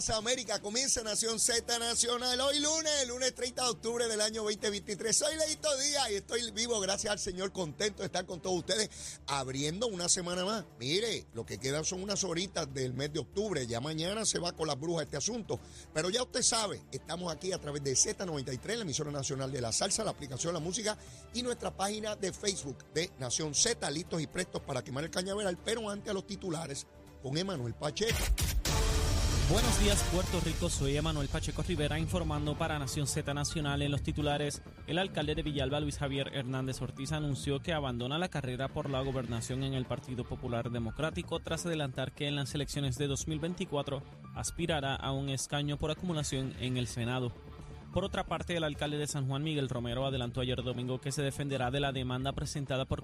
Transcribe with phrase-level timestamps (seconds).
[0.00, 0.60] las Américas.
[0.60, 2.40] Comienza Nación Z Nacional.
[2.40, 5.14] Hoy lunes, lunes 30 de octubre del año 2023.
[5.14, 8.88] Soy Leito Díaz y estoy vivo, gracias al Señor, contento de estar con todos ustedes,
[9.26, 10.64] abriendo una semana más.
[10.78, 13.66] Mire, lo que quedan son unas horitas del mes de octubre.
[13.66, 15.60] Ya mañana se va con las brujas este asunto.
[15.92, 19.70] Pero ya usted sabe, estamos aquí a través de Z93, la emisora nacional de la
[19.70, 20.96] salsa, la aplicación La Música
[21.34, 25.58] y nuestra página de Facebook de Nación Z, listos y prestos para quemar el cañaveral.
[25.62, 26.86] Pero antes a los titulares
[27.22, 28.16] con Emanuel Pacheco.
[29.50, 30.70] Buenos días, Puerto Rico.
[30.70, 33.82] Soy Emanuel Pacheco Rivera informando para Nación Z Nacional.
[33.82, 38.28] En los titulares, el alcalde de Villalba, Luis Javier Hernández Ortiz, anunció que abandona la
[38.28, 42.96] carrera por la gobernación en el Partido Popular Democrático tras adelantar que en las elecciones
[42.96, 44.04] de 2024
[44.36, 47.32] aspirará a un escaño por acumulación en el Senado.
[47.92, 51.22] Por otra parte, el alcalde de San Juan, Miguel Romero, adelantó ayer domingo que se
[51.22, 53.02] defenderá de la demanda presentada por,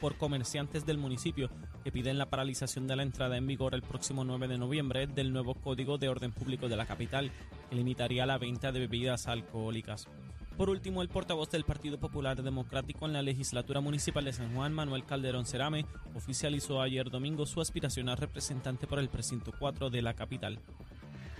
[0.00, 1.50] por comerciantes del municipio
[1.84, 5.32] que piden la paralización de la entrada en vigor el próximo 9 de noviembre del
[5.32, 7.30] nuevo Código de Orden Público de la capital,
[7.70, 10.08] que limitaría la venta de bebidas alcohólicas.
[10.56, 14.72] Por último, el portavoz del Partido Popular Democrático en la legislatura municipal de San Juan,
[14.72, 20.02] Manuel Calderón Cerame, oficializó ayer domingo su aspiración a representante por el precinto 4 de
[20.02, 20.58] la capital.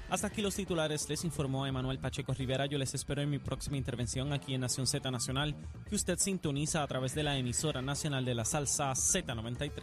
[0.09, 2.67] Hasta aquí los titulares, les informó Emanuel Pacheco Rivera.
[2.67, 5.57] Yo les espero en mi próxima intervención aquí en Nación Z Nacional,
[5.89, 9.83] que usted sintoniza a través de la emisora nacional de la salsa Z93.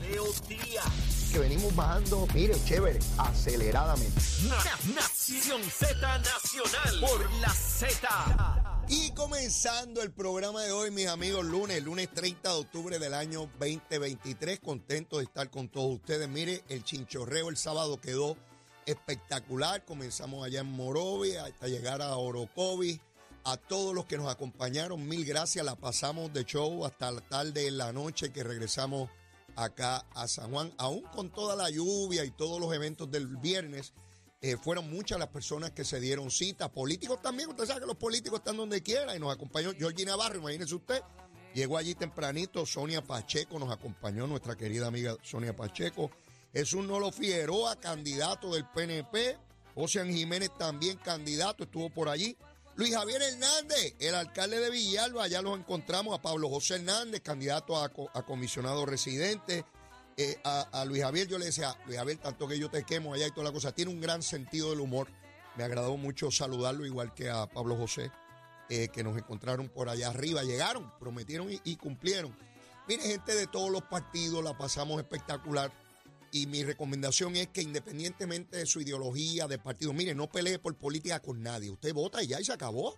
[0.00, 1.30] Leo Díaz.
[1.30, 4.20] Que venimos bajando, mire, chévere, aceleradamente.
[4.92, 8.72] Nación Z Nacional por la Z.
[8.88, 13.48] Y comenzando el programa de hoy, mis amigos, lunes, lunes 30 de octubre del año
[13.60, 14.58] 2023.
[14.58, 16.28] Contento de estar con todos ustedes.
[16.28, 18.36] Mire, el chinchorreo el sábado quedó
[18.86, 19.84] espectacular.
[19.84, 23.00] Comenzamos allá en Morovia hasta llegar a Orocovi.
[23.44, 25.64] A todos los que nos acompañaron, mil gracias.
[25.64, 29.10] La pasamos de show hasta la tarde de la noche que regresamos
[29.56, 30.72] acá a San Juan.
[30.78, 33.92] Aún con toda la lluvia y todos los eventos del viernes,
[34.40, 36.68] eh, fueron muchas las personas que se dieron cita.
[36.72, 40.38] Políticos también, usted sabe que los políticos están donde quiera y nos acompañó Georgina Navarro,
[40.38, 41.00] imagínese usted.
[41.54, 46.10] Llegó allí tempranito, Sonia Pacheco nos acompañó, nuestra querida amiga Sonia Pacheco.
[46.52, 49.38] Jesús Nolo Figueroa, candidato del PNP.
[49.74, 52.36] Ocean Jiménez también candidato, estuvo por allí.
[52.76, 56.18] Luis Javier Hernández, el alcalde de Villalba, ya los encontramos.
[56.18, 57.90] A Pablo José Hernández, candidato a,
[58.24, 59.64] comisionado residente.
[60.18, 63.26] Eh, a, Luis Javier yo le decía, Luis Javier, tanto que yo te quemo allá
[63.26, 65.08] y toda la cosa, tiene un gran sentido del humor.
[65.56, 68.10] Me agradó mucho saludarlo, igual que a Pablo José,
[68.68, 70.42] eh, que nos encontraron por allá arriba.
[70.42, 72.36] Llegaron, prometieron y, y cumplieron.
[72.88, 75.72] Mire, gente de todos los partidos, la pasamos espectacular.
[76.34, 80.74] Y mi recomendación es que independientemente de su ideología, de partido, mire, no pelee por
[80.78, 81.70] política con nadie.
[81.70, 82.96] Usted vota y ya y se acabó.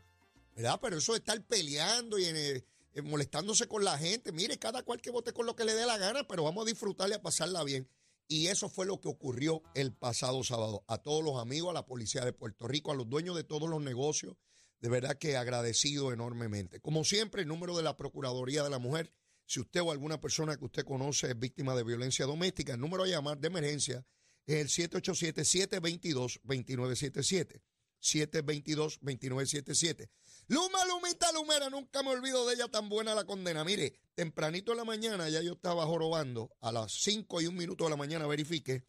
[0.54, 0.78] ¿Verdad?
[0.80, 2.64] Pero eso de estar peleando y eh,
[3.02, 5.98] molestándose con la gente, mire, cada cual que vote con lo que le dé la
[5.98, 7.88] gana, pero vamos a disfrutarle, a pasarla bien.
[8.28, 10.84] Y eso fue lo que ocurrió el pasado sábado.
[10.86, 13.68] A todos los amigos, a la policía de Puerto Rico, a los dueños de todos
[13.68, 14.36] los negocios,
[14.80, 16.78] de verdad que agradecido enormemente.
[16.78, 19.10] Como siempre, el número de la Procuraduría de la Mujer
[19.46, 23.04] si usted o alguna persona que usted conoce es víctima de violencia doméstica, el número
[23.04, 24.04] a llamar de emergencia
[24.46, 27.62] es el 787-722-2977.
[28.04, 30.10] 722-2977.
[30.48, 33.64] Luma, Lumita, Lumera, nunca me olvido de ella, tan buena la condena.
[33.64, 37.84] Mire, tempranito en la mañana ya yo estaba jorobando, a las 5 y un minuto
[37.84, 38.84] de la mañana verifique,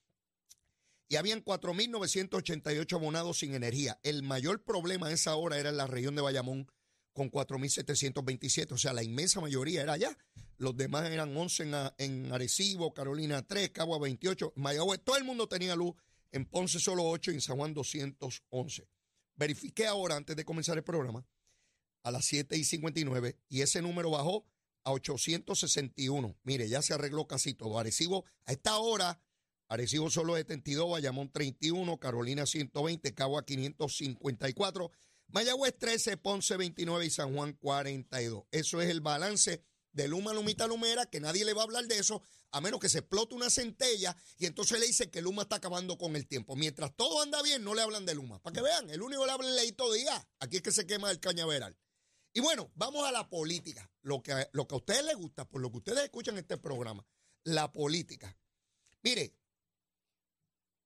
[1.08, 4.00] y habían 4.988 abonados sin energía.
[4.04, 6.70] El mayor problema a esa hora era en la región de Bayamón,
[7.16, 10.16] con 4.727, o sea, la inmensa mayoría era allá.
[10.58, 15.48] Los demás eran 11 en, en, Arecibo, Carolina 3, Cagua 28, Mayagüez, todo el mundo
[15.48, 15.96] tenía luz,
[16.34, 18.88] en Ponce solo 8 y en San Juan 211.
[19.38, 21.26] Verifiqué ahora, antes de comenzar el programa,
[22.04, 24.46] a las 7 y 59, y ese número bajó
[24.84, 26.36] a 861.
[26.44, 27.80] Mire, ya se arregló casi todo.
[27.80, 29.22] Arecibo, a esta hora,
[29.70, 34.92] Arecibo solo 72, Bayamón 31, Carolina 120, Cagua 554,
[35.36, 38.46] Mayagüez 13, Ponce 29 y San Juan 42.
[38.52, 42.00] Eso es el balance de Luma, Lumita, Lumera, que nadie le va a hablar de
[42.00, 45.58] eso, a menos que se explote una centella y entonces le dice que Luma está
[45.58, 46.56] acabando con el tiempo.
[46.56, 48.42] Mientras todo anda bien, no le hablan de Luma.
[48.42, 50.26] Para que vean, el único que le habla es Leito Díaz.
[50.40, 51.78] Aquí es que se quema el cañaveral.
[52.32, 53.92] Y bueno, vamos a la política.
[54.04, 56.56] Lo que, lo que a ustedes les gusta, por lo que ustedes escuchan en este
[56.56, 57.06] programa,
[57.44, 58.38] la política.
[59.04, 59.36] Mire,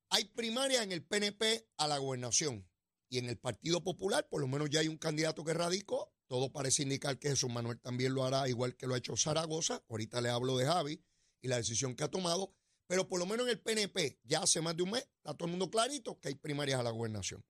[0.09, 2.67] hay primaria en el PNP a la gobernación.
[3.09, 6.13] Y en el Partido Popular, por lo menos ya hay un candidato que radicó.
[6.27, 9.83] Todo parece indicar que Jesús Manuel también lo hará, igual que lo ha hecho Zaragoza.
[9.89, 11.03] Ahorita le hablo de Javi
[11.41, 12.53] y la decisión que ha tomado.
[12.85, 15.45] Pero por lo menos en el PNP, ya hace más de un mes, está todo
[15.45, 17.43] el mundo clarito que hay primarias a la gobernación.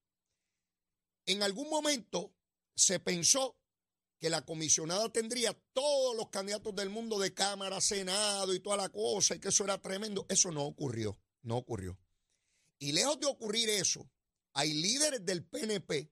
[1.25, 2.33] En algún momento
[2.75, 3.57] se pensó
[4.19, 8.89] que la comisionada tendría todos los candidatos del mundo de Cámara, Senado y toda la
[8.89, 10.25] cosa, y que eso era tremendo.
[10.29, 11.97] Eso no ocurrió, no ocurrió.
[12.79, 14.09] Y lejos de ocurrir eso,
[14.59, 16.11] hay líderes del PNP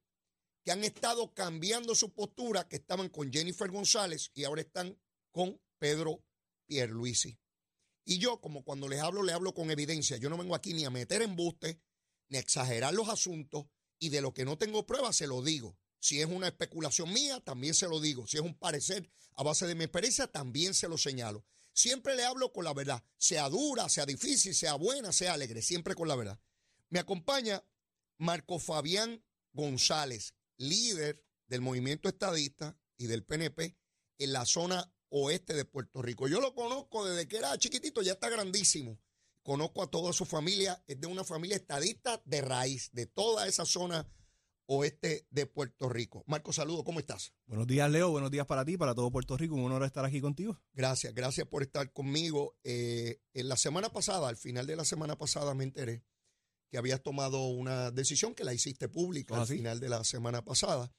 [0.64, 4.98] que han estado cambiando su postura, que estaban con Jennifer González y ahora están
[5.32, 6.24] con Pedro
[6.66, 7.38] Pierluisi.
[8.06, 10.16] Y yo, como cuando les hablo, le hablo con evidencia.
[10.16, 11.82] Yo no vengo aquí ni a meter embuste,
[12.30, 13.66] ni a exagerar los asuntos,
[14.00, 15.78] y de lo que no tengo pruebas se lo digo.
[16.00, 18.28] Si es una especulación mía, también se lo digo.
[18.28, 21.44] Si es un parecer a base de mi experiencia, también se lo señalo.
[21.74, 25.96] Siempre le hablo con la verdad, sea dura, sea difícil, sea buena, sea alegre, siempre
[25.96, 26.40] con la verdad.
[26.90, 27.62] Me acompaña
[28.18, 29.24] Marco Fabián
[29.54, 33.78] González, líder del movimiento estadista y del PNP
[34.20, 36.28] en la zona oeste de Puerto Rico.
[36.28, 39.00] Yo lo conozco desde que era chiquitito, ya está grandísimo.
[39.44, 43.66] Conozco a toda su familia, es de una familia estadista de raíz, de toda esa
[43.66, 44.06] zona
[44.66, 46.24] oeste de Puerto Rico.
[46.28, 47.34] Marco, saludo, ¿cómo estás?
[47.46, 50.20] Buenos días, Leo, buenos días para ti, para todo Puerto Rico, un honor estar aquí
[50.20, 50.60] contigo.
[50.74, 52.58] Gracias, gracias por estar conmigo.
[52.66, 56.04] Eh, en la semana pasada, al final de la semana pasada, me enteré
[56.70, 59.56] que habías tomado una decisión que la hiciste pública ¿Ah, al sí?
[59.58, 60.92] final de la semana pasada.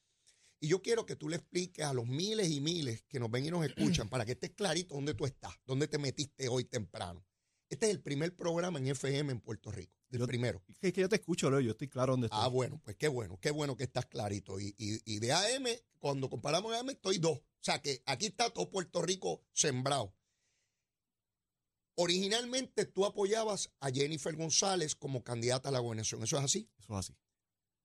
[0.61, 3.45] Y yo quiero que tú le expliques a los miles y miles que nos ven
[3.47, 7.25] y nos escuchan para que estés clarito dónde tú estás, dónde te metiste hoy temprano.
[7.71, 10.65] Este es el primer programa en FM en Puerto Rico, el Yo- primero.
[10.81, 12.41] Es que yo te escucho, Leo, yo estoy claro dónde estoy.
[12.43, 14.59] Ah, bueno, pues qué bueno, qué bueno que estás clarito.
[14.59, 15.67] Y, y- y de AM,
[16.01, 17.39] cuando comparamos AM, estoy dos.
[17.39, 20.15] O sea que aquí está todo Puerto Rico sembrado.
[22.01, 26.23] Originalmente tú apoyabas a Jennifer González como candidata a la gobernación.
[26.23, 26.69] ¿Eso es así?
[26.79, 27.17] Eso es así.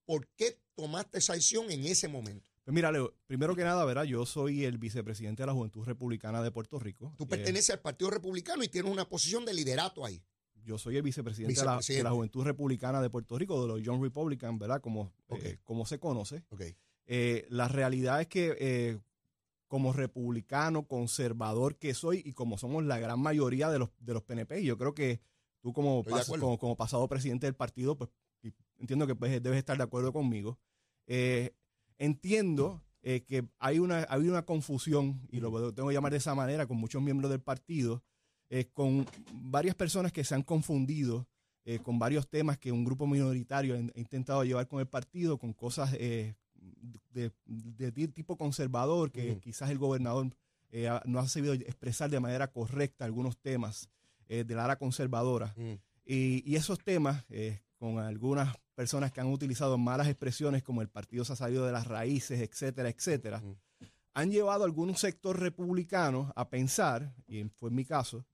[0.06, 2.48] ¿Por qué tomaste esa decisión en ese momento?
[2.64, 6.44] Pues mira, Leo, primero que nada, verá, yo soy el vicepresidente de la Juventud Republicana
[6.44, 7.12] de Puerto Rico.
[7.18, 10.24] Tú Eh, perteneces al Partido Republicano y tienes una posición de liderato ahí.
[10.66, 12.04] yo soy el vicepresidente, de la- De, Vicepresidente.
[12.06, 14.80] la, Juventud Republicana de Puerto Rico, de los Young Republican, ¿verdad?
[14.80, 16.46] Como, eh, como se conoce.
[17.06, 19.00] Eh, la realidad es que eh,
[19.74, 24.22] como republicano, conservador que soy y como somos la gran mayoría de los, de los
[24.22, 25.20] PNP, y yo creo que
[25.62, 28.12] tú como, pas- como, como pasado presidente del partido, pues
[28.78, 30.60] entiendo que pues, debes estar de acuerdo conmigo.
[31.08, 31.56] Eh,
[31.98, 36.36] entiendo eh, que hay una, hay una confusión, y lo tengo que llamar de esa
[36.36, 38.04] manera, con muchos miembros del partido,
[38.52, 41.28] eh, con varias personas que se han confundido
[41.82, 45.94] con varios temas que un grupo minoritario ha intentado llevar con el partido, con cosas
[47.12, 50.36] de, de ti- tipo conservador, que quizás el gobernador
[50.72, 53.90] eh, no ha sabido expresar de manera correcta algunos temas
[54.28, 55.54] eh, de la área conservadora.
[55.58, 55.74] Mm.
[56.06, 60.90] Y, y esos temas, eh, con algunas personas que han utilizado malas expresiones como el
[60.90, 63.44] partido se ha salido de las raíces, etcétera, etcétera,
[64.16, 68.26] han llevado a algún sector republicano a pensar, y fue en mi caso,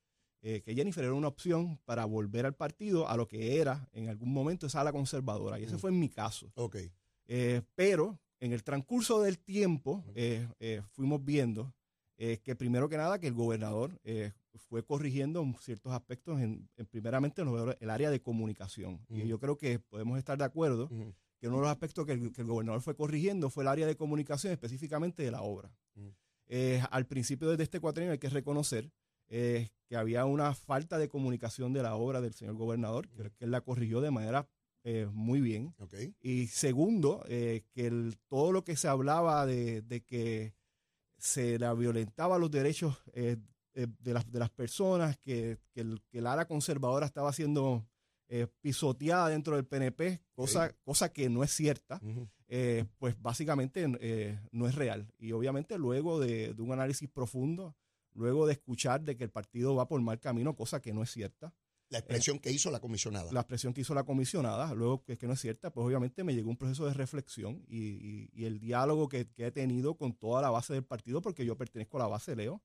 [0.41, 4.07] eh, que Jennifer era una opción para volver al partido a lo que era en
[4.07, 5.59] algún momento esa ala conservadora.
[5.59, 5.79] Y ese Mm.
[5.79, 6.49] fue en mi caso.
[6.55, 6.77] Ok.
[7.31, 11.73] Eh, pero en el transcurso del tiempo eh, eh, fuimos viendo
[12.43, 13.97] que primero que nada que el gobernador
[14.55, 17.47] fue corrigiendo ciertos aspectos, en, en primeramente en
[17.79, 18.99] el área de comunicación.
[19.07, 20.89] Y yo creo que podemos estar de acuerdo
[21.39, 23.87] que uno de los aspectos que el, que el gobernador fue corrigiendo fue el área
[23.87, 25.71] de comunicación específicamente de la obra.
[26.49, 28.91] Eh, al principio de este cuatrienio hay que reconocer
[29.29, 33.45] eh, que había una falta de comunicación de la obra del señor gobernador, que, que
[33.45, 34.49] él la corrigió de manera
[34.91, 35.73] eh, muy bien.
[36.21, 40.53] Y segundo, eh, que el- todo lo que se hablaba de, de que
[41.17, 43.37] se la violentaba los derechos eh,
[43.73, 47.85] de, las, de las personas, que, que el, que el área conservadora estaba siendo
[48.61, 51.99] pisoteada dentro del PNP, cosa, cosa que no es cierta,
[52.97, 53.87] pues básicamente
[54.51, 55.07] no es real.
[55.17, 57.75] Y obviamente luego de, de un análisis profundo,
[58.13, 61.09] luego de escuchar de que el partido va por mal camino, cosa que no es
[61.11, 61.53] cierta,
[61.89, 63.31] La expresión que hizo la comisionada.
[63.31, 66.35] la expresión que hizo la comisionada, luego que, que no es cierta, pues obviamente me
[66.35, 70.13] llegó un proceso de reflexión y, y- y el diálogo que, que he tenido con
[70.13, 72.61] toda la base del partido, porque yo pertenezco a la base Leo,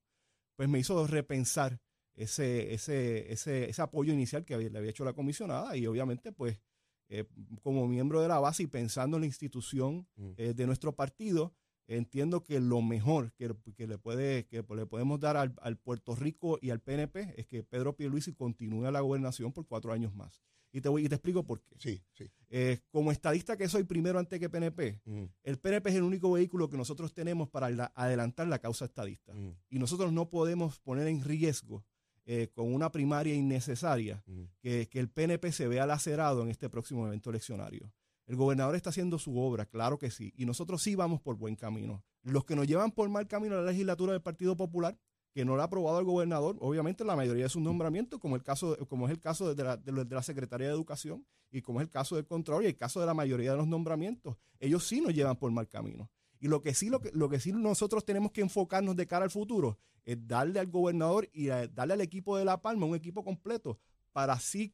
[0.55, 1.79] pues me hizo repensar
[2.13, 6.31] ese, ese, ese, ese apoyo inicial que había- le había hecho la comisionada y obviamente
[6.31, 6.61] pues
[7.09, 7.25] eh,
[7.61, 10.31] como miembro de la base y pensando en la institución Mm.
[10.37, 11.53] eh, de nuestro partido,
[11.87, 16.15] entiendo que lo mejor que, que le puede que le podemos dar al, al Puerto
[16.15, 20.41] Rico y al PNP es que Pedro Pierluisi continúe la gobernación por cuatro años más.
[20.71, 21.75] Y te voy y te explico por qué.
[21.79, 22.29] Sí, sí.
[22.49, 24.99] Eh, como estadista que soy primero antes que PNP,
[25.43, 29.33] el PNP es el único vehículo que nosotros tenemos para la- adelantar la causa estadista.
[29.69, 31.85] Y nosotros no podemos poner en riesgo
[32.25, 34.21] eh, con una primaria innecesaria
[34.59, 37.93] que, que el PNP se vea lacerado en este próximo evento eleccionario.
[38.27, 41.55] El gobernador está haciendo su obra, claro que sí, y nosotros sí vamos por buen
[41.55, 42.03] camino.
[42.23, 44.97] Los que nos llevan por mal camino a la legislatura del Partido Popular,
[45.31, 48.41] que no le ha aprobado al gobernador, obviamente la mayoría de sus nombramientos, como, el
[48.41, 51.85] caso, como es el caso de la, la- la Secretaría de Educación y como es
[51.85, 55.01] el caso del Control y el caso de la mayoría de los nombramientos, ellos sí
[55.01, 56.09] nos llevan por mal camino.
[56.39, 59.25] Y lo que sí, lo que, lo que sí nosotros tenemos que enfocarnos de cara
[59.25, 62.95] al futuro es darle al gobernador y a- darle al equipo de La Palma un
[62.95, 63.77] equipo completo
[64.13, 64.73] para así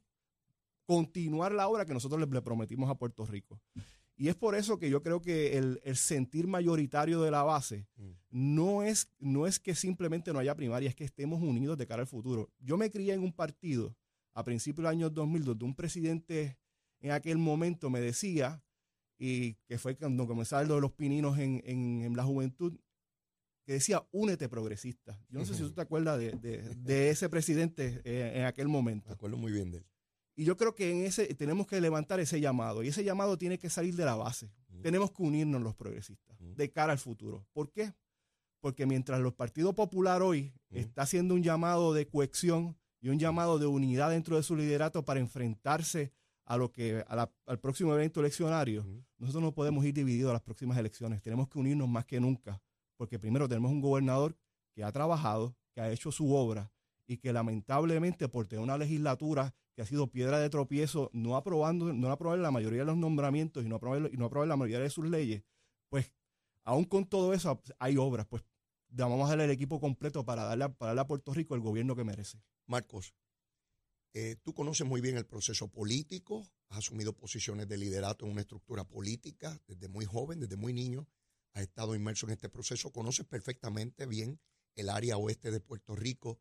[0.85, 3.61] continuar la obra que nosotros le, prometimos a Puerto Rico.
[4.17, 7.87] Y es por eso que yo creo que el, el sentir mayoritario de la base
[7.95, 8.11] Mm.
[8.29, 12.01] no es, no es que simplemente no haya primaria, es que estemos unidos de cara
[12.01, 12.51] al futuro.
[12.59, 13.95] Yo me crié en un partido
[14.33, 16.57] a principios del año 2000 donde un presidente
[16.99, 18.63] en aquel momento me decía,
[19.17, 22.77] y que fue cuando comenzaba lo de los pininos en, en- en la juventud,
[23.65, 25.19] que decía, únete progresista.
[25.29, 28.67] Yo no sé si tú te acuerdas de, de- de ese presidente eh, en aquel
[28.67, 29.11] Me momento.
[29.11, 29.85] acuerdo muy bien de él.
[30.41, 32.81] Y yo creo que en ese tenemos que levantar ese llamado.
[32.81, 34.49] Y ese llamado tiene que salir de la base.
[34.69, 34.81] Mm.
[34.81, 36.55] Tenemos que unirnos los progresistas Mm.
[36.55, 37.45] de cara al futuro.
[37.53, 37.93] ¿Por qué?
[38.59, 40.77] Porque mientras los partidos popular hoy Mm.
[40.77, 45.05] está haciendo un llamado de cohesión y un llamado de unidad dentro de su liderato
[45.05, 46.11] para enfrentarse
[46.45, 48.83] a lo que a la- al próximo evento eleccionario,
[49.19, 51.21] nosotros no podemos ir divididos a las próximas elecciones.
[51.21, 52.59] Tenemos que unirnos más que nunca,
[52.97, 54.35] porque primero tenemos un gobernador
[54.73, 56.71] que ha trabajado, que ha hecho su obra
[57.11, 61.91] y que lamentablemente por tener una legislatura que ha sido piedra de tropiezo, no aprobando,
[61.91, 64.89] no aprobar la mayoría de los nombramientos y no aprobar, no aprobar la mayoría de
[64.89, 65.43] sus leyes,
[65.89, 66.13] pues
[66.63, 68.43] aún con todo eso hay obras, pues
[68.87, 71.97] vamos a darle el equipo completo para darle, para darle a Puerto Rico el gobierno
[71.97, 72.41] que merece.
[72.65, 73.13] Marcos,
[74.13, 78.41] eh, tú conoces muy bien el proceso político, has asumido posiciones de liderato en una
[78.41, 81.09] estructura política desde muy joven, desde muy niño,
[81.51, 84.39] has estado inmerso en este proceso, conoces perfectamente bien
[84.75, 86.39] el área oeste de Puerto Rico.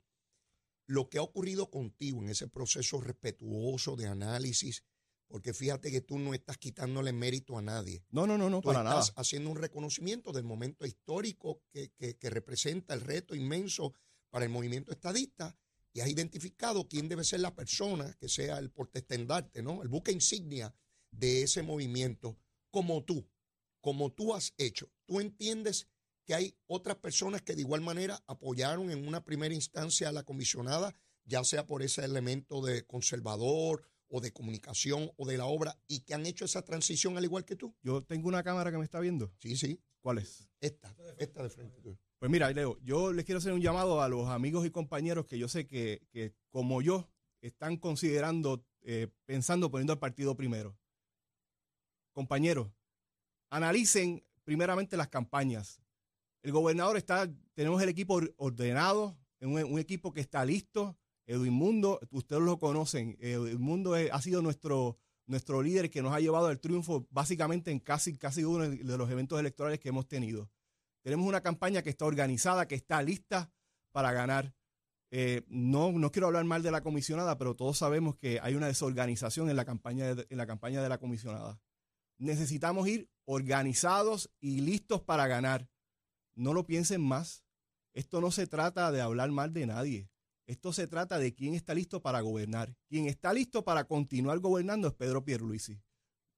[0.91, 4.83] Lo que ha ocurrido contigo en ese proceso respetuoso de análisis,
[5.29, 8.03] porque fíjate que tú no estás quitándole mérito a nadie.
[8.11, 9.13] No, no, no, no, Tú para estás nada.
[9.21, 13.95] haciendo un reconocimiento del momento histórico que, que- que representa el reto inmenso
[14.31, 15.57] para el movimiento estadista
[15.93, 19.83] y has identificado quién debe ser la persona que sea el portestandarte, ¿no?
[19.83, 20.75] El buque insignia
[21.13, 22.37] de ese movimiento,
[22.73, 23.29] como tú,
[23.81, 24.91] como tú has hecho.
[25.07, 25.87] Tú entiendes
[26.31, 30.23] que hay otras personas que de igual manera apoyaron en una primera instancia a la
[30.23, 30.95] comisionada,
[31.25, 36.03] ya sea por ese elemento de conservador o de comunicación o de la obra, y
[36.03, 37.75] que han hecho esa transición al igual que tú.
[37.83, 39.33] Yo tengo una cámara que me está viendo.
[39.41, 40.49] Sí, sí, ¿Cuál es?
[40.61, 41.81] esta, esta de frente.
[41.81, 41.99] tú.
[42.21, 45.37] Pues mira, Leo, yo les quiero hacer un llamado a los amigos y compañeros que
[45.37, 47.11] yo sé que, que como yo,
[47.41, 50.79] están considerando, eh, pensando poniendo al partido primero.
[52.13, 52.69] Compañeros,
[53.49, 55.81] analicen primeramente las campañas.
[56.43, 60.97] El gobernador está, tenemos el equipo or- ordenado, un, equipo que está listo.
[61.27, 66.21] Edwin Mundo, ustedes lo conocen, Edwin Mundo ha sido nuestro, nuestro líder que nos ha
[66.21, 70.51] llevado al triunfo básicamente en casi, casi uno de los eventos electorales que hemos tenido.
[71.03, 73.53] Tenemos una campaña que está organizada, que está lista
[73.93, 74.55] para ganar.
[75.13, 78.67] Eh, no, no quiero hablar mal de la comisionada, pero todos sabemos que hay una
[78.67, 81.61] desorganización en la campaña en la, campaña de la comisionada.
[82.19, 85.69] Necesitamos ir organizados y listos para ganar.
[86.41, 87.45] No lo piensen más.
[87.93, 90.11] Esto no se trata de hablar mal de nadie.
[90.47, 92.75] Esto se trata de quién está listo para gobernar.
[92.89, 95.83] Quien está listo para continuar gobernando es Pedro Pierluisi.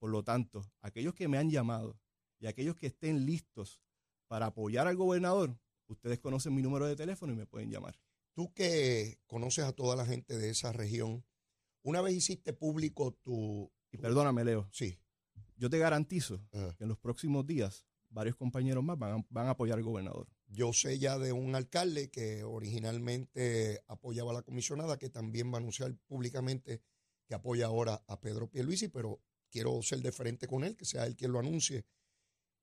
[0.00, 2.00] Por lo tanto, aquellos que me han llamado
[2.40, 3.80] y aquellos que estén listos
[4.26, 5.56] para apoyar al gobernador,
[5.86, 7.96] ustedes conocen mi número de teléfono y me pueden llamar.
[8.34, 11.24] Tú que conoces a toda la gente de esa región,
[11.84, 13.70] una vez hiciste público tu...
[13.92, 14.98] Y perdóname, Leo, Sí.
[15.54, 19.50] yo te garantizo que en los próximos días varios compañeros más van a, van a
[19.50, 20.28] apoyar al gobernador.
[20.46, 25.56] Yo sé ya de un alcalde que originalmente apoyaba a la comisionada, que también va
[25.56, 26.82] a anunciar públicamente
[27.26, 31.16] que apoya ahora a Pedro Pierluisi, pero quiero ser diferente con él, que sea él
[31.16, 31.84] quien lo anuncie.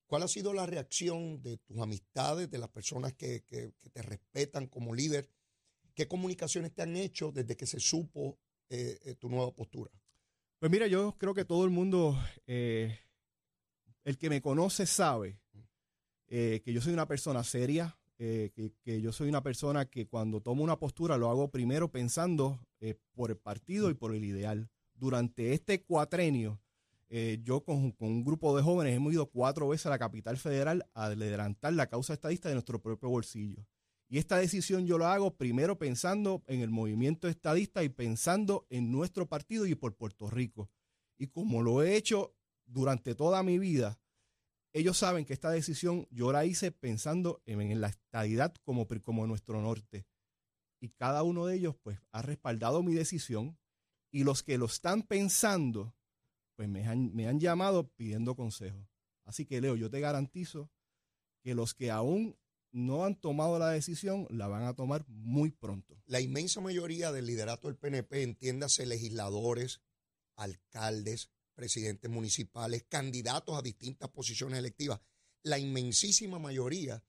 [0.08, 4.02] ¿Cuál ha sido la reacción de tus amistades, de las personas que, que- que te
[4.02, 5.30] respetan como líder?
[5.94, 8.40] ¿Qué comunicaciones te han hecho desde que se supo
[8.70, 9.92] eh, eh, tu nueva postura?
[10.60, 12.98] Pues mira, yo creo que todo el mundo, eh,
[14.10, 15.40] el que me conoce sabe
[16.30, 18.50] eh, que yo soy una persona seria, eh,
[18.84, 22.96] que, yo soy una persona que cuando tomo una postura lo hago primero pensando eh,
[23.14, 24.68] por el partido y por el ideal.
[24.96, 26.60] Durante este cuatrenio,
[27.44, 30.88] yo con, con un grupo de jóvenes hemos ido cuatro veces a la capital federal
[30.94, 33.66] a adelantar la causa estadista de nuestro propio bolsillo.
[34.08, 38.92] Y esta decisión yo la hago primero pensando en el movimiento estadista y pensando en
[38.92, 40.70] nuestro partido y por Puerto Rico.
[41.18, 42.36] Y como lo he hecho
[42.70, 44.00] durante toda mi vida,
[44.72, 49.62] ellos saben que esta decisión yo la hice pensando en, la estadidad como, como nuestro
[49.62, 50.06] norte.
[50.80, 53.58] Y cada uno de ellos pues ha respaldado mi decisión
[54.12, 55.96] y los que lo están pensando
[56.56, 58.88] pues me han, me han llamado pidiendo consejo.
[59.26, 60.70] Así que Leo, yo te garantizo
[61.42, 62.38] que los que aún
[62.72, 66.02] no han tomado la decisión la van a tomar muy pronto.
[66.06, 69.82] La inmensa mayoría del liderato del PNP, entiéndase legisladores,
[70.36, 75.02] alcaldes, presidentes municipales, candidatos a distintas posiciones electivas,
[75.44, 77.04] la inmensísima mayoría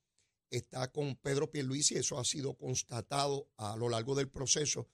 [0.49, 4.89] está con Pedro Pierluisi, eso ha sido constatado a lo largo del proceso.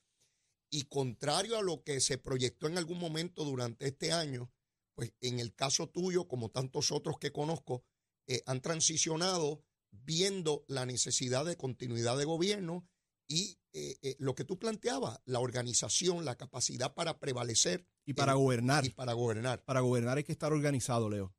[0.70, 4.52] y contrario a lo que se proyectó en algún momento durante este año,
[4.94, 7.84] pues en el caso tuyo, como tantos otros que conozco,
[8.28, 12.86] eh, han transicionado viendo la necesidad de continuidad de gobierno
[13.26, 17.86] y eh, eh, lo que tú planteabas, la organización, la capacidad para prevalecer.
[18.06, 18.86] Y para gobernar.
[18.86, 19.64] Y para gobernar.
[19.64, 21.34] Para gobernar hay que estar organizado, Leo.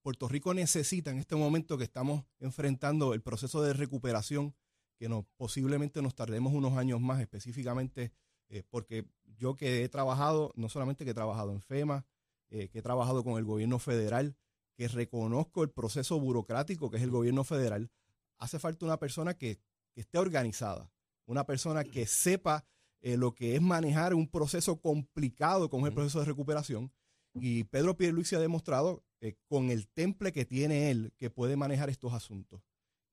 [0.00, 4.54] Puerto Rico necesita en este momento que estamos enfrentando el proceso de recuperación,
[4.96, 8.12] que nos, posiblemente nos tardemos unos años más, específicamente
[8.48, 12.06] eh, porque yo que he trabajado, no solamente que he trabajado en FEMA,
[12.48, 14.36] que he trabajado con el gobierno federal,
[14.76, 17.90] que reconozco el proceso burocrático que es el gobierno federal,
[18.38, 19.58] hace falta una persona que
[19.96, 20.92] esté organizada,
[21.26, 22.64] una persona que sepa
[23.00, 26.92] eh, lo que es manejar un proceso complicado como es el proceso de recuperación.
[27.34, 31.90] Y Pedro Pierluisi ha demostrado eh, con el temple que tiene él que puede manejar
[31.90, 32.62] estos asuntos.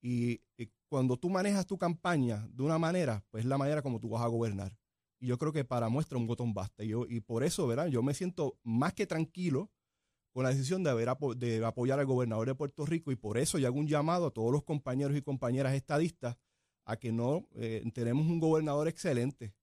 [0.00, 0.42] Y,
[0.88, 4.22] cuando tú manejas tu campaña de una manera, pues es la manera como tú vas
[4.22, 4.78] a gobernar.
[5.18, 6.84] Y yo creo que para muestra un botón basta.
[6.84, 7.88] Y, yo, y por eso, ¿verdad?
[7.88, 9.72] Yo me siento más que tranquilo
[10.32, 13.58] con la decisión de, haber de apoyar al gobernador de Puerto Rico y por eso
[13.58, 16.36] yo hago un llamado a todos los compañeros y compañeras estadistas
[16.84, 19.54] a que no eh, tenemos un gobernador excelente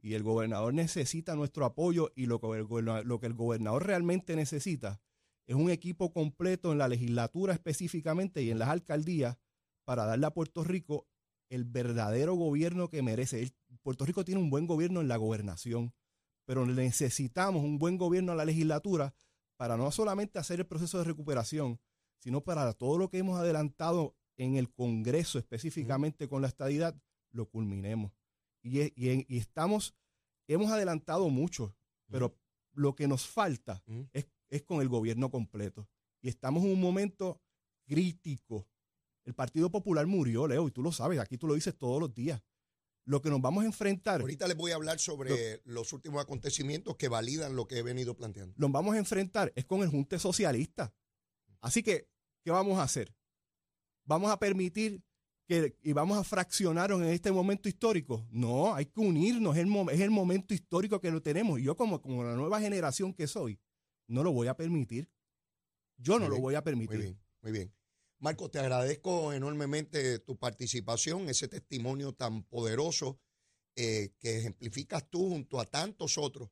[0.00, 4.36] y el gobernador necesita nuestro apoyo y lo que, el, lo que el gobernador realmente
[4.36, 5.00] necesita
[5.46, 9.38] es un equipo completo en la legislatura específicamente y en las alcaldías
[9.84, 11.06] para darle a Puerto Rico
[11.48, 13.52] el verdadero gobierno que merece.
[13.82, 15.94] Puerto Rico tiene un buen gobierno en la gobernación,
[16.44, 19.14] pero necesitamos un buen gobierno en la legislatura
[19.56, 21.80] para no solamente hacer el proceso de recuperación,
[22.18, 27.00] sino para todo lo que hemos adelantado en el Congreso específicamente con la estadidad,
[27.30, 28.12] lo culminemos.
[28.62, 29.94] Y, y, estamos,
[30.48, 31.74] hemos adelantado mucho,
[32.10, 32.36] pero
[32.72, 35.88] lo que nos falta es, es con el gobierno completo.
[36.20, 37.40] Y estamos en un momento
[37.86, 38.66] crítico.
[39.24, 42.14] El Partido Popular murió, Leo, y tú lo sabes, aquí tú lo dices todos los
[42.14, 42.42] días.
[43.04, 44.20] Lo que nos vamos a enfrentar.
[44.20, 48.16] Ahorita les voy a hablar sobre los últimos acontecimientos que validan lo que he venido
[48.16, 48.54] planteando.
[48.58, 50.92] Lo vamos a enfrentar es con el Junte Socialista.
[51.60, 52.08] Así que,
[52.42, 53.14] ¿qué vamos a hacer?
[54.06, 55.02] Vamos a permitir
[55.46, 58.26] que, y vamos a fraccionar en este momento histórico.
[58.30, 61.60] No, hay que unirnos, es el, es el momento histórico que lo tenemos.
[61.60, 63.60] Y yo como, como la nueva generación que soy,
[64.08, 65.10] no lo voy a permitir.
[65.98, 66.96] Yo no lo voy a permitir.
[66.96, 67.74] Muy bien, muy bien.
[68.18, 73.20] Marco, te agradezco enormemente tu participación, ese testimonio tan poderoso
[73.76, 76.50] eh, que ejemplificas tú junto a tantos otros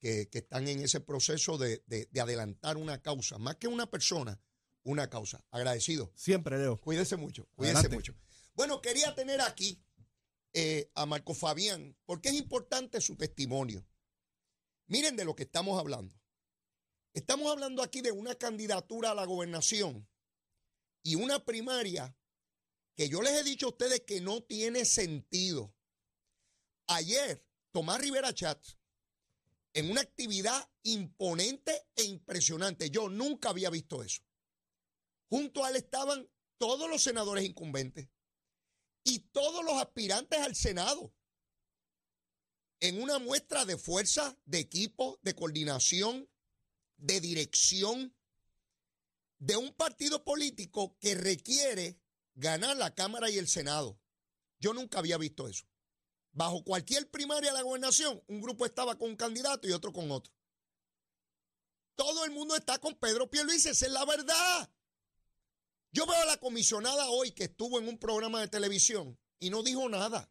[0.00, 4.38] que, están en ese proceso de, de adelantar una causa, más que una persona,
[4.84, 5.44] una causa.
[5.50, 6.12] Agradecido.
[6.14, 6.80] Siempre, Leo.
[6.80, 8.14] Cuídese mucho, cuídese mucho.
[8.54, 9.82] Bueno, quería tener aquí
[10.52, 13.84] eh, a Marco Fabián, porque es importante su testimonio.
[14.86, 16.14] Miren de lo que estamos hablando.
[17.12, 20.08] Estamos hablando aquí de una candidatura a la gobernación
[21.02, 22.16] y una primaria
[22.96, 25.74] que yo les he dicho a ustedes que no tiene sentido.
[26.86, 28.64] Ayer, Tomás Rivera Chat,
[29.72, 34.22] en una actividad imponente e impresionante, yo nunca había visto eso.
[35.28, 38.08] Junto a él estaban todos los senadores incumbentes
[39.02, 41.14] y todos los aspirantes al Senado
[42.80, 46.28] en una muestra de fuerza, de equipo, de coordinación,
[46.96, 48.14] de dirección
[49.38, 52.00] de un partido político que requiere
[52.34, 54.00] ganar la Cámara y el Senado.
[54.58, 55.66] Yo nunca había visto eso.
[56.32, 60.10] Bajo cualquier primaria de la gobernación, un grupo estaba con un candidato y otro con
[60.10, 60.32] otro.
[61.94, 64.73] Todo el mundo está con Pedro Pierluisi, esa es la verdad.
[65.94, 69.62] Yo veo a la comisionada hoy que estuvo en un programa de televisión y no
[69.62, 70.28] dijo nada.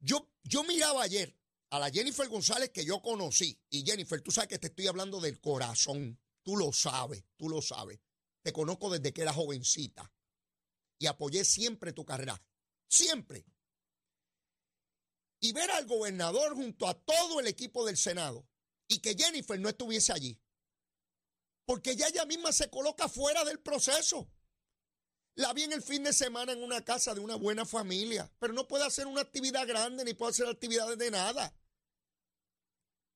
[0.00, 1.38] Yo, yo miraba ayer
[1.70, 3.62] a la Jennifer González que yo conocí.
[3.70, 6.20] Y Jennifer, tú sabes que te estoy hablando del corazón.
[6.42, 8.00] Tú lo sabes, tú lo sabes.
[8.42, 10.12] Te conozco desde que era jovencita.
[10.98, 12.42] Y apoyé siempre tu carrera.
[12.88, 13.46] Siempre.
[15.38, 18.48] Y ver al gobernador junto a todo el equipo del Senado
[18.88, 20.42] y que Jennifer no estuviese allí.
[21.64, 24.28] Porque ya ella misma se coloca fuera del proceso.
[25.40, 28.52] La vi en el fin de semana en una casa de una buena familia, pero
[28.52, 31.50] no puede hacer una actividad grande ni puede hacer actividades de nada.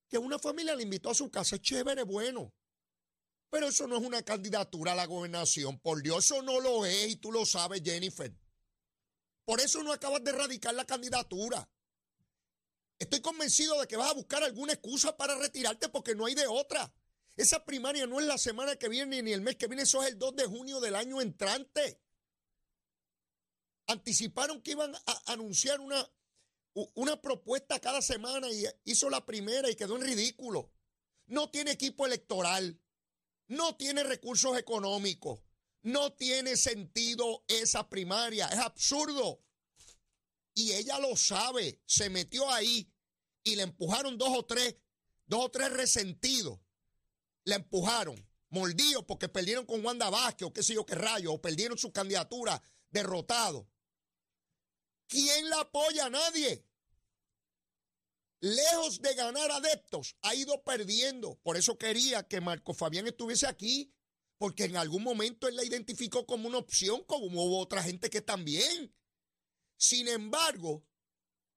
[0.08, 2.50] Que una familia le invitó a su casa, es chévere, bueno.
[3.50, 5.78] Pero eso no es una candidatura a la gobernación.
[5.80, 8.34] Por Dios, eso no lo es y tú lo sabes, Jennifer.
[9.44, 11.68] Por eso no acabas de erradicar la candidatura.
[12.98, 16.46] Estoy convencido de que vas a buscar alguna excusa para retirarte porque no hay de
[16.46, 16.90] otra.
[17.37, 20.08] Esa primaria no es la semana que viene ni el mes que viene, eso es
[20.08, 22.00] el 2 de junio del año entrante
[23.86, 26.10] anticiparon que iban a anunciar una,
[26.94, 30.72] una propuesta cada semana y hizo la primera y quedó en ridículo.
[31.26, 32.80] No tiene equipo electoral,
[33.48, 35.40] no tiene recursos económicos,
[35.82, 39.42] no tiene sentido esa primaria, es absurdo.
[40.54, 42.90] Y ella lo sabe, se metió ahí
[43.42, 44.76] y le empujaron dos o tres,
[45.26, 46.60] dos o tres resentidos.
[47.44, 48.16] Le empujaron,
[48.48, 51.92] mordidos porque perdieron con Wanda Vázquez o qué sé yo qué rayo, o perdieron su
[51.92, 53.68] candidatura, derrotado.
[55.06, 56.08] ¿Quién la apoya?
[56.10, 56.66] Nadie.
[58.40, 61.38] Lejos de ganar adeptos, ha ido perdiendo.
[61.42, 63.94] Por eso quería que Marco Fabián estuviese aquí,
[64.36, 68.20] porque en algún momento él la identificó como una opción, como hubo otra gente que
[68.20, 68.94] también.
[69.78, 70.86] Sin embargo,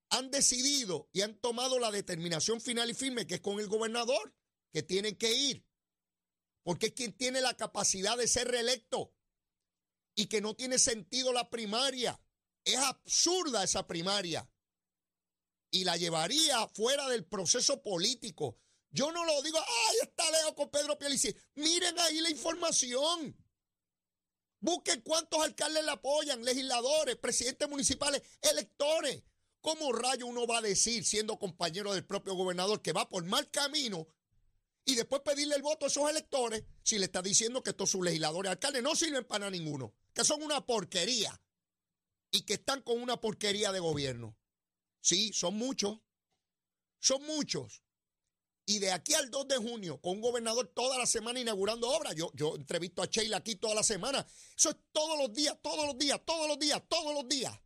[0.10, 4.34] han decidido y han tomado la determinación final y firme que es con el gobernador,
[4.72, 5.66] que tienen que ir,
[6.64, 9.14] porque es quien tiene la capacidad de ser reelecto
[10.16, 12.20] y que no tiene sentido la primaria.
[12.68, 14.46] Es absurda esa primaria
[15.72, 18.58] y la llevaría fuera del proceso político.
[18.90, 21.34] Yo no lo digo, ay, está Leo con Pedro Pielici.
[21.56, 23.38] Miren ahí la información.
[24.60, 29.24] Busquen cuántos alcaldes le apoyan, legisladores, presidentes municipales, electores.
[29.62, 33.50] ¿Cómo rayo uno va a decir, siendo compañero del propio gobernador, que va por mal
[33.50, 34.10] camino
[34.84, 38.04] y después pedirle el voto a esos electores si le está diciendo que estos sus
[38.04, 41.40] legisladores alcaldes no sirven para ninguno, que son una porquería
[42.32, 44.38] y que están con una porquería de gobierno?
[45.02, 46.00] Sí, son muchos,
[47.00, 47.84] son muchos.
[48.66, 52.16] Y de aquí al 2 de junio, con un gobernador toda la semana inaugurando obras,
[52.16, 54.28] yo, yo entrevisto a Sheila aquí toda la semana.
[54.58, 57.58] Eso es todos los días, todos los días, todos los días, todos los días.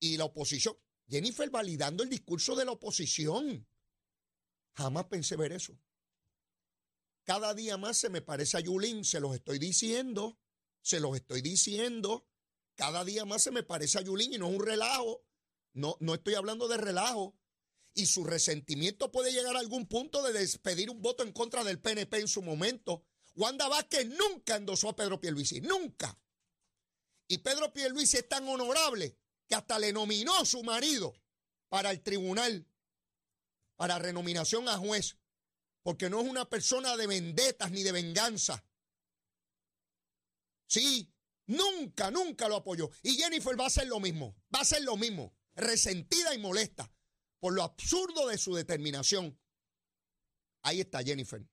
[0.00, 0.74] Y la oposición,
[1.06, 3.68] Jennifer validando el discurso de la oposición.
[4.72, 5.78] Jamás pensé ver eso.
[7.24, 10.38] Cada día más se me parece a Yulín, se los estoy diciendo,
[10.80, 12.26] se los estoy diciendo.
[12.76, 15.24] Cada día más se me parece a Yulín y no es un relajo.
[15.72, 17.36] No, no estoy hablando de relajo
[17.94, 21.80] y su resentimiento puede llegar a algún punto de despedir un voto en contra del
[21.80, 23.04] PNP en su momento.
[23.36, 26.18] Wanda Vázquez nunca endosó a Pedro Pierluisi, nunca.
[27.28, 29.16] Y Pedro Pierluisi es tan honorable
[29.48, 31.14] que hasta le nominó a su marido
[31.68, 32.66] para el tribunal,
[33.76, 35.16] para renominación a juez,
[35.82, 38.64] porque no es una persona de vendetas ni de venganza.
[40.66, 41.13] Sí,
[41.46, 42.90] nunca, nunca lo apoyó.
[43.02, 46.90] Y Jennifer va a hacer lo mismo, va a hacer lo mismo, resentida y molesta
[47.44, 49.38] por lo absurdo de su determinación.
[50.62, 51.46] Ahí está Jennifer.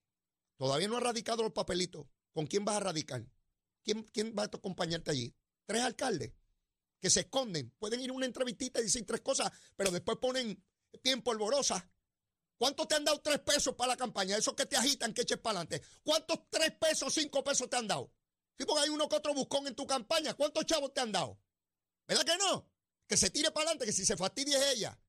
[0.55, 2.07] Todavía no ha radicado los papelitos.
[2.31, 3.27] ¿Con quién vas a radicar?
[3.83, 5.35] ¿Quién, quién va a acompañarte allí?
[5.65, 6.31] Tres alcaldes
[7.01, 7.71] que se esconden.
[7.77, 10.63] Pueden ir a una entrevistita y decir tres cosas, pero después ponen
[11.01, 11.91] pie en polvorosa.
[12.57, 14.37] ¿Cuánto te han dado tres pesos para la campaña?
[14.37, 15.85] Esos que te agitan, que eches para adelante.
[16.03, 18.13] ¿Cuántos tres pesos, cinco pesos te han dado?
[18.61, 20.35] Sí, porque hay uno que otro buscón en tu campaña.
[20.35, 21.41] ¿Cuántos chavos te han dado?
[22.07, 22.69] ¿Verdad que no?
[23.07, 25.01] Que se tire para adelante, que si se fastidia es ella.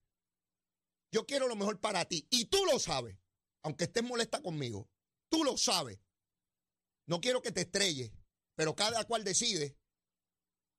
[1.10, 2.26] Yo quiero lo mejor para ti.
[2.30, 3.18] Y tú lo sabes.
[3.62, 4.88] Aunque estés molesta conmigo.
[5.28, 5.98] Tú lo sabes.
[7.06, 8.12] No quiero que te estrelles.
[8.54, 9.76] Pero cada cual decide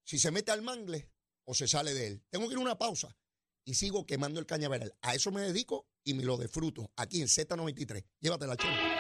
[0.04, 1.12] si se mete al mangle
[1.44, 2.26] o se sale de él.
[2.32, 3.16] Tengo que ir a una pausa.
[3.66, 4.98] Y sigo quemando el cañaveral.
[5.04, 6.92] A eso me dedico y me lo disfruto.
[6.96, 8.04] Aquí en Z93.
[8.20, 8.93] Llévatela, chula.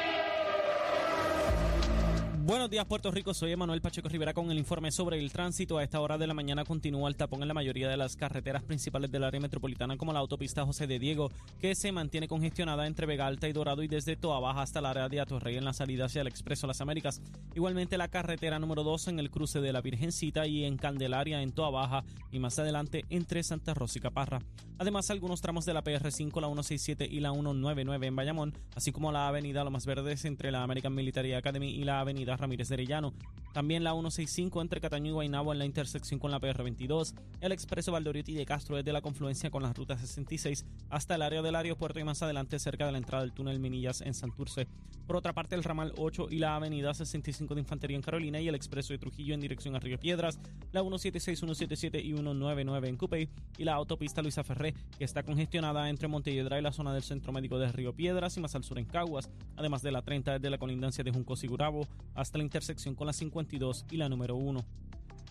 [2.45, 3.33] Buenos días, Puerto Rico.
[3.33, 5.77] Soy Emanuel Pacheco Rivera con el informe sobre el tránsito.
[5.77, 8.63] A esta hora de la mañana continúa el tapón en la mayoría de las carreteras
[8.63, 13.05] principales del área metropolitana, como la autopista José de Diego, que se mantiene congestionada entre
[13.05, 15.71] Vega Alta y Dorado y desde Toa Baja hasta el área de Atorrey en la
[15.71, 17.21] salida hacia el Expreso Las Américas.
[17.55, 21.53] Igualmente la carretera número 2 en el cruce de la Virgencita y en Candelaria en
[21.53, 24.39] Toa Baja y más adelante entre Santa Rosa y Caparra.
[24.79, 29.13] Además, algunos tramos de la PR5, la 167 y la 199 en Bayamón, así como
[29.13, 33.13] la avenida Lomas Verdes entre la American Military Academy y la avenida Ramírez de Arellano.
[33.53, 37.13] También la 165 entre Cataño y Guaynabo en la intersección con la PR22.
[37.39, 41.43] El expreso Valdoriotti de Castro desde la confluencia con la ruta 66 hasta el área
[41.43, 44.67] del aeropuerto y más adelante cerca de la entrada del túnel Minillas en Santurce.
[45.05, 48.47] Por otra parte, el ramal 8 y la avenida 65 de Infantería en Carolina y
[48.47, 50.39] el expreso de Trujillo en dirección a Río Piedras,
[50.71, 55.89] la 176, 177 y 199 en Cupey y la autopista Luisa Ferré, que está congestionada
[55.89, 58.79] entre Montelledra y la zona del Centro Médico de Río Piedras y más al sur
[58.79, 61.87] en Caguas, además de la 30 desde la colindancia de Junco Sigurabo
[62.23, 64.65] hasta la intersección con la 52 y la número 1.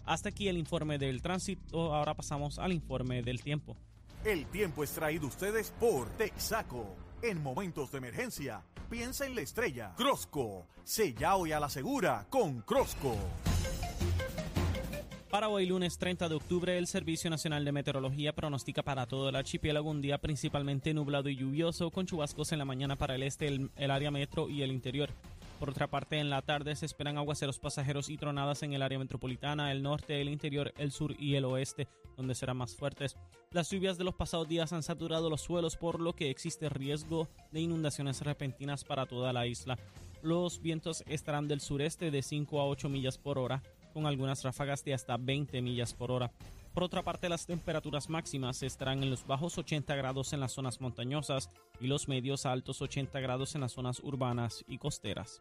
[0.05, 3.76] Hasta aquí el informe del tránsito, ahora pasamos al informe del tiempo.
[4.24, 6.94] El tiempo es traído ustedes por Texaco.
[7.22, 9.94] En momentos de emergencia, piensa en la estrella.
[9.96, 13.16] Crosco, sella hoy a la segura con Crosco.
[15.31, 19.37] Para hoy, lunes 30 de octubre, el Servicio Nacional de Meteorología pronostica para todo el
[19.37, 23.48] archipiélago un día principalmente nublado y lluvioso, con chubascos en la mañana para el este,
[23.48, 25.09] el, el área metro y el interior.
[25.62, 28.98] Por otra parte, en la tarde se esperan aguaceros pasajeros y tronadas en el área
[28.98, 33.16] metropolitana, el norte, el interior, el sur y el oeste, donde serán más fuertes.
[33.53, 37.29] Las lluvias de los pasados días han saturado los suelos, por lo que existe riesgo
[37.53, 39.79] de inundaciones repentinas para toda la isla.
[40.20, 43.62] Los vientos estarán del sureste de 5 a 8 millas por hora,
[43.94, 46.33] con algunas ráfagas de hasta 20 millas por hora.
[46.75, 50.81] Por otra parte, las temperaturas máximas estarán en los bajos 80 grados en las zonas
[50.81, 55.40] montañosas y los medios a altos 80 grados en las zonas urbanas y costeras.